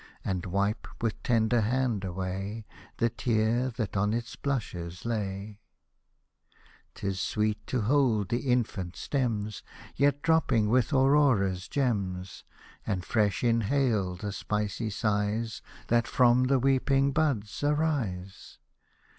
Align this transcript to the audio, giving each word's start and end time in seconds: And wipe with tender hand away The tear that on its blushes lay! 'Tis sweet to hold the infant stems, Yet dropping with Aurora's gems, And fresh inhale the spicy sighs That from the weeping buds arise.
And 0.25 0.47
wipe 0.47 0.87
with 0.99 1.21
tender 1.21 1.61
hand 1.61 2.03
away 2.03 2.65
The 2.97 3.11
tear 3.11 3.69
that 3.69 3.95
on 3.95 4.15
its 4.15 4.35
blushes 4.35 5.05
lay! 5.05 5.59
'Tis 6.95 7.21
sweet 7.21 7.67
to 7.67 7.81
hold 7.81 8.29
the 8.29 8.49
infant 8.51 8.95
stems, 8.95 9.61
Yet 9.95 10.23
dropping 10.23 10.69
with 10.69 10.91
Aurora's 10.91 11.67
gems, 11.67 12.43
And 12.83 13.05
fresh 13.05 13.43
inhale 13.43 14.15
the 14.15 14.31
spicy 14.31 14.89
sighs 14.89 15.61
That 15.89 16.07
from 16.07 16.45
the 16.45 16.57
weeping 16.57 17.11
buds 17.11 17.63
arise. 17.63 18.57